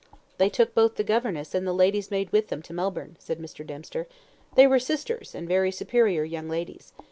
[0.39, 3.63] "They took both the governess and the lady's maid with them to Melbourne," said Mr.
[3.63, 4.07] Dempster.
[4.55, 6.91] "They were sisters, and very superior young ladies.